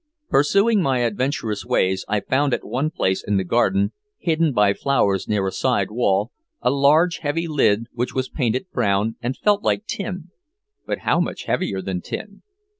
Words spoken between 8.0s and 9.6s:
was painted brown and